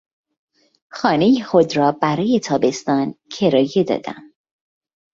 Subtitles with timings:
[0.91, 4.33] خانهی خود را برای تابستان کرایه دادم.